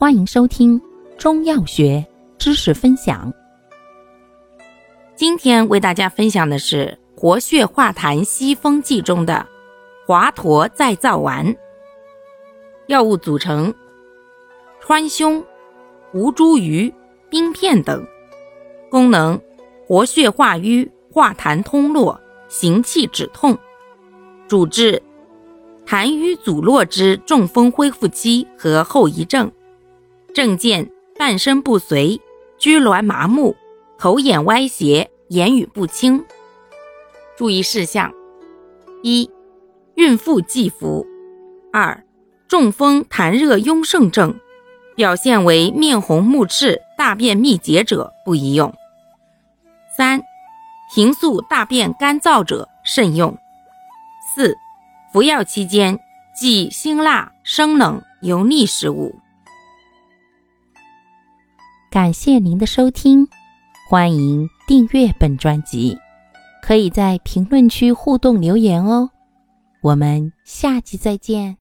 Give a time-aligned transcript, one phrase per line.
[0.00, 0.80] 欢迎收听
[1.18, 2.06] 中药学
[2.38, 3.34] 知识分享。
[5.16, 9.44] 今天为大家分享的是活血化痰息风剂中的
[10.06, 11.52] 华佗再造丸。
[12.86, 13.74] 药物组成：
[14.80, 15.44] 川芎、
[16.14, 16.94] 吴茱萸、
[17.28, 18.06] 冰片等。
[18.88, 19.40] 功能：
[19.84, 23.58] 活血化瘀、化痰通络、行气止痛。
[24.46, 25.02] 主治：
[25.84, 29.50] 痰瘀阻络之中风恢复期和后遗症。
[30.38, 32.20] 症见半身不遂、
[32.58, 33.56] 拘挛麻木、
[33.98, 36.24] 口眼歪斜、言语不清。
[37.36, 38.12] 注意事项：
[39.02, 39.28] 一、
[39.96, 41.04] 孕妇忌服；
[41.72, 42.04] 二、
[42.46, 44.38] 中风痰热壅盛症，
[44.94, 48.70] 表现为面红目赤、大便秘结者不宜用；
[49.96, 50.22] 三、
[50.94, 53.34] 平素大便干燥者慎用；
[54.36, 54.56] 四、
[55.12, 55.98] 服药期间
[56.32, 59.12] 忌辛辣、生冷、油腻食物。
[61.98, 63.26] 感谢您的收听，
[63.90, 65.98] 欢迎订阅本专辑，
[66.62, 69.10] 可以在评论区互动留言哦。
[69.82, 71.56] 我们下集再见。